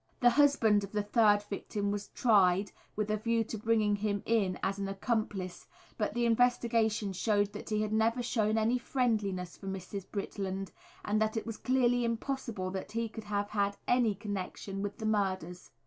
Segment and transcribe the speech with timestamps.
[0.19, 4.57] The husband of the third victim was tried, with a view to bringing him in
[4.63, 9.67] as an accomplice, but the investigation showed that he had never shown any friendliness for
[9.67, 10.07] Mrs.
[10.11, 10.71] Britland,
[11.05, 15.05] and that it was clearly impossible that he could have had any connection with the
[15.05, 15.69] murders.